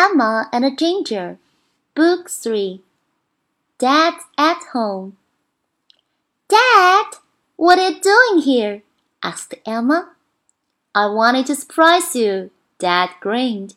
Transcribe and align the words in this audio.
Emma 0.00 0.48
and 0.52 0.78
Ginger, 0.78 1.38
Book 1.96 2.30
3 2.30 2.80
Dad's 3.78 4.24
at 4.38 4.62
Home. 4.72 5.16
Dad, 6.48 7.06
what 7.56 7.80
are 7.80 7.90
you 7.90 8.00
doing 8.00 8.42
here? 8.42 8.82
asked 9.24 9.56
Emma. 9.66 10.10
I 10.94 11.06
wanted 11.06 11.46
to 11.46 11.56
surprise 11.56 12.14
you, 12.14 12.52
Dad 12.78 13.10
grinned. 13.18 13.74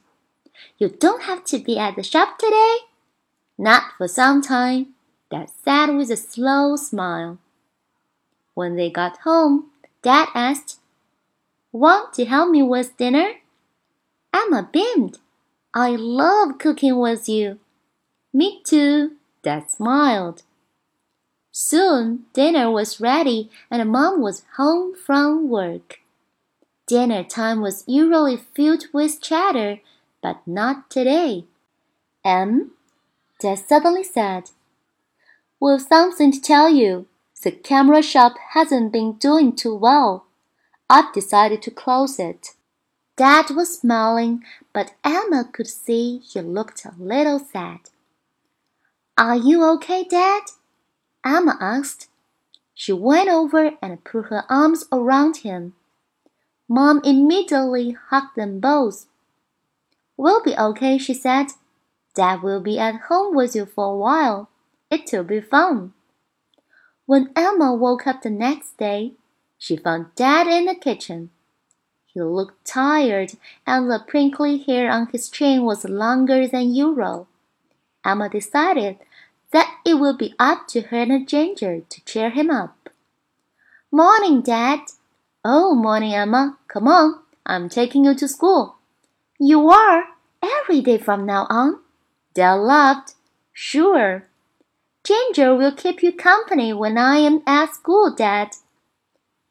You 0.78 0.90
don't 0.90 1.24
have 1.24 1.44
to 1.46 1.58
be 1.58 1.80
at 1.80 1.96
the 1.96 2.04
shop 2.04 2.38
today? 2.38 2.76
Not 3.58 3.94
for 3.98 4.08
some 4.08 4.44
time, 4.44 4.94
Dad 5.32 5.50
said 5.66 5.88
with 5.96 6.12
a 6.12 6.18
slow 6.18 6.76
smile. 6.76 7.40
When 8.54 8.76
they 8.76 8.92
got 8.92 9.26
home, 9.26 9.72
Dad 10.04 10.28
asked, 10.36 10.78
Want 11.72 12.14
to 12.14 12.26
help 12.26 12.52
me 12.52 12.62
with 12.62 12.96
dinner? 12.98 13.42
Emma 14.32 14.70
beamed. 14.72 15.18
I 15.74 15.92
love 15.92 16.58
cooking 16.58 16.98
with 17.00 17.30
you. 17.30 17.60
Me 18.34 18.62
too, 18.66 19.14
Dad 19.42 19.70
smiled. 19.70 20.44
Soon 21.52 22.26
dinner 22.34 22.70
was 22.70 23.00
ready 23.00 23.50
and 23.70 23.90
Mom 23.90 24.22
was 24.22 24.44
home 24.58 24.94
from 24.96 25.50
work. 25.50 26.00
Dinner 26.88 27.24
time 27.24 27.62
was 27.62 27.86
usually 27.88 28.36
filled 28.36 28.86
with 28.92 29.22
chatter, 29.22 29.80
but 30.22 30.46
not 30.46 30.90
today. 30.90 31.46
Em, 32.26 32.72
Dad 33.40 33.60
suddenly 33.60 34.04
said, 34.04 34.52
We've 35.60 35.82
something 35.82 36.32
to 36.34 36.42
tell 36.42 36.70
you. 36.70 37.08
The 37.44 37.52
camera 37.52 38.02
shop 38.02 38.34
hasn't 38.54 38.92
been 38.92 39.14
doing 39.14 39.56
too 39.56 39.76
well. 39.76 40.26
I've 40.90 41.14
decided 41.14 41.62
to 41.64 41.72
close 41.72 42.20
it. 42.20 42.56
Dad 43.22 43.52
was 43.52 43.78
smiling, 43.78 44.44
but 44.74 44.96
Emma 45.04 45.48
could 45.54 45.68
see 45.68 46.24
he 46.26 46.42
looked 46.42 46.86
a 46.86 46.96
little 46.98 47.38
sad. 47.38 47.82
Are 49.16 49.36
you 49.36 49.64
okay, 49.74 50.04
Dad? 50.04 50.42
Emma 51.24 51.56
asked. 51.62 52.10
She 52.74 52.92
went 52.92 53.30
over 53.30 53.74
and 53.80 54.04
put 54.04 54.30
her 54.30 54.44
arms 54.50 54.86
around 54.92 55.46
him. 55.46 55.76
Mom 56.68 57.00
immediately 57.04 57.96
hugged 58.10 58.36
them 58.36 58.60
both. 58.60 59.06
We'll 60.18 60.42
be 60.42 60.58
okay, 60.58 60.98
she 60.98 61.14
said. 61.14 61.50
Dad 62.16 62.42
will 62.42 62.60
be 62.60 62.80
at 62.80 63.02
home 63.02 63.36
with 63.36 63.54
you 63.56 63.68
for 63.68 63.94
a 63.94 63.98
while. 63.98 64.50
It'll 64.90 65.24
be 65.24 65.42
fun. 65.42 65.94
When 67.06 67.30
Emma 67.36 67.72
woke 67.72 68.08
up 68.08 68.24
the 68.24 68.32
next 68.32 68.80
day, 68.80 69.14
she 69.60 69.78
found 69.78 70.08
Dad 70.16 70.48
in 70.48 70.66
the 70.66 70.74
kitchen. 70.74 71.30
He 72.14 72.22
looked 72.22 72.66
tired, 72.66 73.34
and 73.66 73.90
the 73.90 74.04
prickly 74.06 74.58
hair 74.58 74.92
on 74.92 75.08
his 75.08 75.30
chin 75.30 75.64
was 75.64 75.86
longer 75.86 76.48
than 76.48 76.74
usual. 76.74 77.28
Emma 78.04 78.28
decided 78.28 78.98
that 79.52 79.80
it 79.86 79.96
would 79.96 80.18
be 80.18 80.34
up 80.38 80.68
to 80.70 80.82
her 80.82 81.04
and 81.04 81.28
Ginger 81.28 81.82
to 81.82 82.06
cheer 82.06 82.30
him 82.30 82.50
up. 82.50 82.90
Morning, 83.92 84.42
Dad. 84.42 84.80
Oh, 85.46 85.74
morning, 85.74 86.14
Emma. 86.14 86.58
Come 86.68 86.88
on, 86.88 87.20
I'm 87.46 87.70
taking 87.70 88.06
you 88.06 88.14
to 88.16 88.28
school. 88.28 88.76
You 89.40 89.70
are? 89.70 90.06
Every 90.44 90.82
day 90.82 90.98
from 90.98 91.26
now 91.26 91.48
on? 91.50 91.80
Dad 92.34 92.56
laughed. 92.56 93.16
Sure. 93.54 94.28
Ginger 95.04 95.56
will 95.56 95.72
keep 95.72 96.04
you 96.04 96.12
company 96.12 96.74
when 96.74 96.98
I 96.98 97.18
am 97.18 97.42
at 97.48 97.74
school, 97.74 98.14
Dad. 98.14 98.50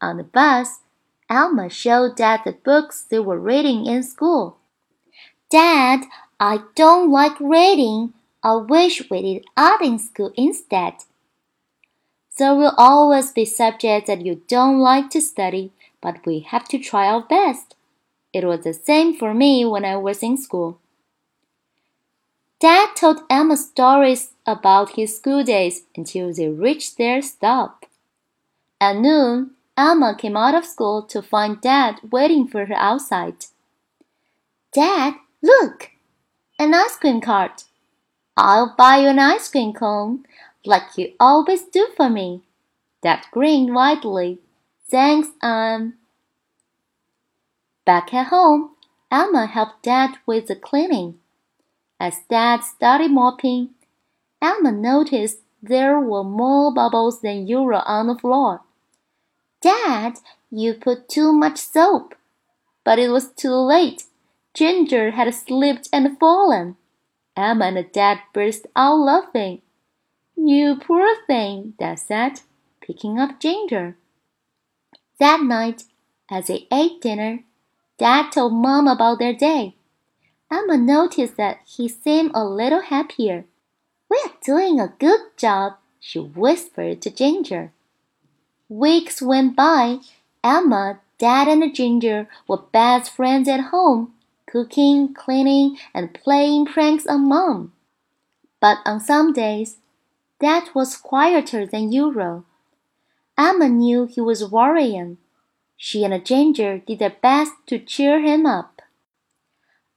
On 0.00 0.16
the 0.16 0.24
bus, 0.24 0.80
Emma 1.30 1.70
showed 1.70 2.16
Dad 2.16 2.40
the 2.44 2.52
books 2.52 3.02
they 3.02 3.20
were 3.20 3.38
reading 3.38 3.86
in 3.86 4.02
school. 4.02 4.58
Dad, 5.48 6.00
I 6.40 6.64
don't 6.74 7.10
like 7.10 7.38
reading. 7.38 8.14
I 8.42 8.56
wish 8.56 9.08
we 9.08 9.22
did 9.22 9.44
art 9.56 9.80
in 9.80 9.98
school 10.00 10.32
instead. 10.36 10.94
There 12.36 12.54
will 12.54 12.74
always 12.76 13.30
be 13.32 13.44
subjects 13.44 14.08
that 14.08 14.24
you 14.24 14.42
don't 14.48 14.80
like 14.80 15.10
to 15.10 15.20
study, 15.20 15.72
but 16.00 16.24
we 16.26 16.40
have 16.40 16.66
to 16.68 16.78
try 16.78 17.06
our 17.06 17.22
best. 17.22 17.76
It 18.32 18.44
was 18.44 18.64
the 18.64 18.72
same 18.72 19.14
for 19.14 19.34
me 19.34 19.64
when 19.64 19.84
I 19.84 19.96
was 19.96 20.22
in 20.22 20.36
school. 20.36 20.78
Dad 22.60 22.94
told 22.94 23.22
Emma 23.30 23.56
stories 23.56 24.32
about 24.46 24.90
his 24.90 25.16
school 25.16 25.44
days 25.44 25.82
until 25.96 26.32
they 26.32 26.48
reached 26.48 26.98
their 26.98 27.22
stop. 27.22 27.86
At 28.80 28.96
noon, 28.96 29.52
Emma 29.80 30.14
came 30.14 30.36
out 30.36 30.54
of 30.54 30.66
school 30.66 31.02
to 31.04 31.22
find 31.22 31.58
Dad 31.58 32.00
waiting 32.10 32.46
for 32.46 32.66
her 32.66 32.74
outside. 32.74 33.46
Dad, 34.74 35.14
look! 35.42 35.92
An 36.58 36.74
ice 36.74 36.96
cream 36.96 37.22
cart. 37.22 37.64
I'll 38.36 38.74
buy 38.76 38.98
you 38.98 39.08
an 39.08 39.18
ice 39.18 39.48
cream 39.48 39.72
cone, 39.72 40.26
like 40.66 40.98
you 40.98 41.14
always 41.18 41.62
do 41.62 41.88
for 41.96 42.10
me. 42.10 42.42
Dad 43.02 43.20
grinned 43.30 43.74
widely. 43.74 44.38
Thanks, 44.90 45.28
um. 45.40 45.94
Back 47.86 48.12
at 48.12 48.26
home, 48.26 48.72
Emma 49.10 49.46
helped 49.46 49.82
Dad 49.82 50.18
with 50.26 50.48
the 50.48 50.56
cleaning. 50.56 51.18
As 51.98 52.18
Dad 52.28 52.60
started 52.64 53.12
mopping, 53.12 53.70
Emma 54.42 54.72
noticed 54.72 55.38
there 55.62 55.98
were 55.98 56.22
more 56.22 56.70
bubbles 56.70 57.22
than 57.22 57.46
usual 57.46 57.82
on 57.86 58.08
the 58.08 58.18
floor. 58.18 58.60
Dad, 59.60 60.18
you 60.50 60.74
put 60.74 61.08
too 61.08 61.32
much 61.32 61.58
soap. 61.58 62.14
But 62.84 62.98
it 62.98 63.10
was 63.10 63.28
too 63.32 63.52
late. 63.52 64.04
Ginger 64.54 65.12
had 65.12 65.32
slipped 65.34 65.88
and 65.92 66.18
fallen. 66.18 66.76
Emma 67.36 67.66
and 67.66 67.92
Dad 67.92 68.18
burst 68.32 68.66
out 68.74 68.96
laughing. 68.96 69.62
You 70.36 70.76
poor 70.76 71.06
thing, 71.26 71.74
Dad 71.78 71.98
said, 71.98 72.40
picking 72.80 73.18
up 73.18 73.38
Ginger. 73.38 73.96
That 75.18 75.42
night, 75.42 75.84
as 76.30 76.46
they 76.46 76.66
ate 76.72 77.02
dinner, 77.02 77.40
Dad 77.98 78.30
told 78.32 78.54
Mom 78.54 78.88
about 78.88 79.18
their 79.18 79.34
day. 79.34 79.76
Emma 80.50 80.76
noticed 80.76 81.36
that 81.36 81.60
he 81.66 81.88
seemed 81.88 82.30
a 82.34 82.44
little 82.44 82.80
happier. 82.80 83.44
We're 84.08 84.32
doing 84.42 84.80
a 84.80 84.94
good 84.98 85.20
job, 85.36 85.74
she 86.00 86.18
whispered 86.18 87.02
to 87.02 87.10
Ginger. 87.10 87.72
Weeks 88.70 89.20
went 89.20 89.56
by. 89.56 89.98
Emma, 90.44 91.00
Dad, 91.18 91.48
and 91.48 91.74
Ginger 91.74 92.28
were 92.46 92.62
best 92.70 93.10
friends 93.10 93.48
at 93.48 93.72
home, 93.74 94.14
cooking, 94.46 95.12
cleaning, 95.12 95.76
and 95.92 96.14
playing 96.14 96.66
pranks 96.66 97.04
on 97.04 97.28
Mom. 97.28 97.72
But 98.60 98.78
on 98.86 99.00
some 99.00 99.32
days, 99.32 99.78
Dad 100.38 100.68
was 100.72 100.96
quieter 100.96 101.66
than 101.66 101.90
usual. 101.90 102.44
Emma 103.36 103.68
knew 103.68 104.06
he 104.06 104.20
was 104.20 104.48
worrying. 104.48 105.18
She 105.76 106.04
and 106.04 106.24
Ginger 106.24 106.78
did 106.78 107.00
their 107.00 107.16
best 107.20 107.52
to 107.66 107.80
cheer 107.80 108.20
him 108.20 108.46
up. 108.46 108.82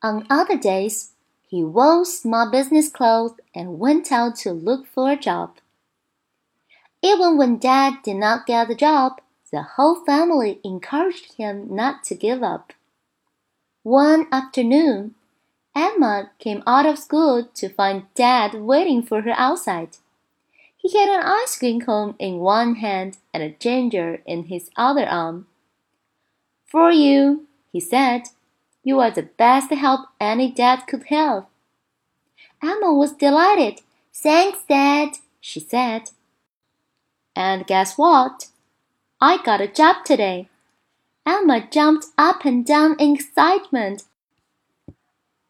On 0.01 0.25
other 0.31 0.57
days, 0.57 1.11
he 1.47 1.63
wore 1.63 2.05
small 2.05 2.49
business 2.49 2.89
clothes 2.89 3.35
and 3.53 3.77
went 3.77 4.11
out 4.11 4.35
to 4.37 4.51
look 4.51 4.87
for 4.87 5.11
a 5.11 5.15
job. 5.15 5.59
Even 7.03 7.37
when 7.37 7.57
Dad 7.57 7.95
did 8.01 8.15
not 8.15 8.47
get 8.47 8.69
the 8.69 8.75
job, 8.75 9.19
the 9.51 9.61
whole 9.61 10.05
family 10.05 10.61
encouraged 10.63 11.33
him 11.33 11.67
not 11.69 12.03
to 12.05 12.15
give 12.15 12.41
up. 12.41 12.71
One 13.83 14.27
afternoon, 14.31 15.15
Emma 15.75 16.31
came 16.39 16.63
out 16.65 16.85
of 16.85 16.97
school 16.97 17.49
to 17.55 17.67
find 17.67 18.05
Dad 18.15 18.53
waiting 18.53 19.03
for 19.03 19.21
her 19.21 19.33
outside. 19.35 19.97
He 20.77 20.97
had 20.97 21.09
an 21.09 21.23
ice 21.25 21.57
cream 21.57 21.81
cone 21.81 22.15
in 22.19 22.39
one 22.39 22.75
hand 22.75 23.17
and 23.33 23.43
a 23.43 23.49
ginger 23.49 24.21
in 24.25 24.45
his 24.45 24.69
other 24.77 25.05
arm. 25.05 25.47
For 26.65 26.89
you, 26.91 27.47
he 27.71 27.79
said, 27.79 28.23
you 28.83 28.99
are 28.99 29.11
the 29.11 29.23
best 29.23 29.71
help 29.71 30.07
any 30.19 30.51
dad 30.51 30.87
could 30.87 31.03
have. 31.05 31.45
Emma 32.61 32.93
was 32.93 33.13
delighted. 33.13 33.81
Thanks, 34.13 34.59
Dad, 34.67 35.17
she 35.39 35.59
said. 35.59 36.09
And 37.35 37.65
guess 37.65 37.97
what? 37.97 38.47
I 39.19 39.41
got 39.43 39.61
a 39.61 39.67
job 39.67 40.05
today. 40.05 40.49
Emma 41.25 41.67
jumped 41.69 42.07
up 42.17 42.45
and 42.45 42.65
down 42.65 42.95
in 42.99 43.15
excitement. 43.15 44.03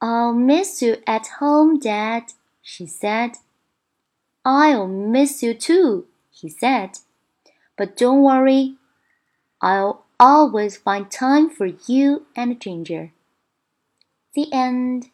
I'll 0.02 0.34
miss 0.34 0.82
you 0.82 0.98
at 1.08 1.28
home, 1.40 1.80
Dad, 1.80 2.24
she 2.62 2.86
said. 2.86 3.38
I'll 4.46 4.88
miss 4.88 5.42
you 5.42 5.54
too, 5.54 6.06
he 6.30 6.50
said. 6.50 7.00
But 7.78 7.98
don't 7.98 8.22
worry, 8.22 8.76
I'll 9.62 10.06
always 10.20 10.78
find 10.78 11.10
time 11.10 11.50
for 11.50 11.68
you 11.88 12.26
and 12.36 12.60
Ginger. 12.60 13.14
The 14.36 14.52
end. 14.52 15.10